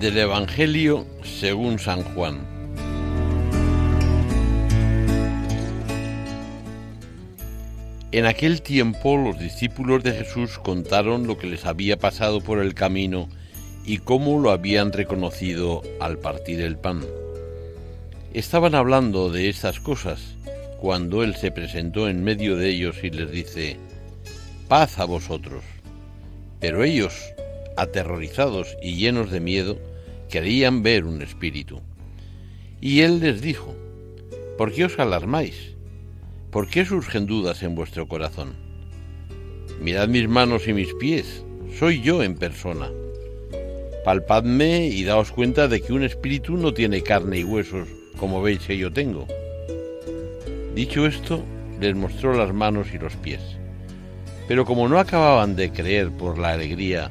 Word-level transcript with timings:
Del 0.00 0.18
Evangelio 0.18 1.06
según 1.22 1.78
San 1.78 2.02
Juan. 2.02 2.40
En 8.10 8.26
aquel 8.26 8.60
tiempo 8.60 9.16
los 9.16 9.38
discípulos 9.38 10.02
de 10.02 10.12
Jesús 10.12 10.58
contaron 10.58 11.26
lo 11.26 11.38
que 11.38 11.46
les 11.46 11.64
había 11.64 11.96
pasado 11.96 12.40
por 12.40 12.58
el 12.58 12.74
camino 12.74 13.28
y 13.84 13.98
cómo 13.98 14.40
lo 14.40 14.50
habían 14.50 14.92
reconocido 14.92 15.82
al 16.00 16.18
partir 16.18 16.60
el 16.60 16.76
pan. 16.76 17.00
Estaban 18.32 18.74
hablando 18.74 19.30
de 19.30 19.48
estas 19.48 19.78
cosas 19.78 20.34
cuando 20.80 21.22
Él 21.22 21.36
se 21.36 21.52
presentó 21.52 22.08
en 22.08 22.24
medio 22.24 22.56
de 22.56 22.68
ellos 22.68 22.96
y 23.02 23.10
les 23.10 23.30
dice, 23.30 23.78
paz 24.68 24.98
a 24.98 25.04
vosotros. 25.04 25.62
Pero 26.60 26.82
ellos, 26.82 27.14
aterrorizados 27.76 28.76
y 28.82 28.96
llenos 28.96 29.30
de 29.30 29.40
miedo, 29.40 29.78
querían 30.28 30.82
ver 30.82 31.04
un 31.04 31.22
espíritu. 31.22 31.80
Y 32.80 33.00
él 33.00 33.20
les 33.20 33.40
dijo, 33.40 33.74
¿por 34.58 34.72
qué 34.72 34.84
os 34.84 34.98
alarmáis? 34.98 35.74
¿Por 36.50 36.68
qué 36.68 36.84
surgen 36.84 37.26
dudas 37.26 37.62
en 37.62 37.74
vuestro 37.74 38.06
corazón? 38.06 38.54
Mirad 39.80 40.08
mis 40.08 40.28
manos 40.28 40.68
y 40.68 40.72
mis 40.72 40.94
pies, 40.94 41.44
soy 41.78 42.00
yo 42.00 42.22
en 42.22 42.36
persona. 42.36 42.90
Palpadme 44.04 44.86
y 44.86 45.04
daos 45.04 45.32
cuenta 45.32 45.66
de 45.66 45.80
que 45.80 45.92
un 45.92 46.04
espíritu 46.04 46.56
no 46.56 46.74
tiene 46.74 47.02
carne 47.02 47.38
y 47.38 47.44
huesos 47.44 47.88
como 48.18 48.42
veis 48.42 48.60
que 48.60 48.76
yo 48.76 48.92
tengo. 48.92 49.26
Dicho 50.74 51.06
esto, 51.06 51.42
les 51.80 51.94
mostró 51.94 52.34
las 52.34 52.52
manos 52.52 52.88
y 52.92 52.98
los 52.98 53.16
pies. 53.16 53.40
Pero 54.46 54.64
como 54.64 54.88
no 54.88 54.98
acababan 54.98 55.56
de 55.56 55.70
creer 55.70 56.10
por 56.10 56.38
la 56.38 56.52
alegría 56.52 57.10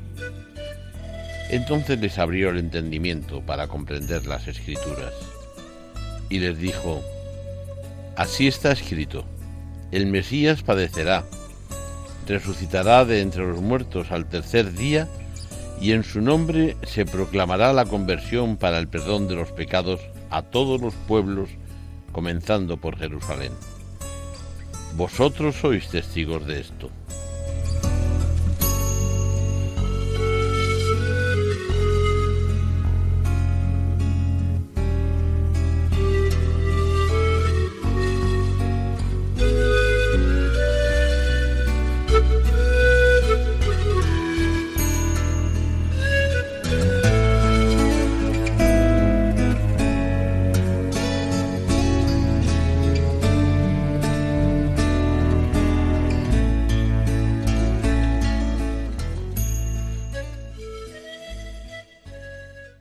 Entonces 1.51 1.99
les 1.99 2.17
abrió 2.17 2.49
el 2.49 2.57
entendimiento 2.57 3.41
para 3.41 3.67
comprender 3.67 4.25
las 4.25 4.47
escrituras. 4.47 5.13
Y 6.29 6.39
les 6.39 6.57
dijo, 6.57 7.03
Así 8.15 8.47
está 8.47 8.71
escrito, 8.71 9.25
el 9.91 10.05
Mesías 10.05 10.63
padecerá, 10.63 11.25
resucitará 12.25 13.03
de 13.03 13.19
entre 13.21 13.45
los 13.45 13.61
muertos 13.61 14.11
al 14.11 14.29
tercer 14.29 14.73
día, 14.73 15.09
y 15.81 15.91
en 15.91 16.03
su 16.03 16.21
nombre 16.21 16.77
se 16.83 17.05
proclamará 17.05 17.73
la 17.73 17.85
conversión 17.85 18.55
para 18.55 18.77
el 18.77 18.87
perdón 18.87 19.27
de 19.27 19.35
los 19.35 19.51
pecados 19.51 19.99
a 20.29 20.43
todos 20.43 20.79
los 20.79 20.93
pueblos, 20.93 21.49
comenzando 22.13 22.77
por 22.77 22.97
Jerusalén. 22.97 23.51
Vosotros 24.95 25.55
sois 25.55 25.89
testigos 25.89 26.45
de 26.45 26.61
esto. 26.61 26.89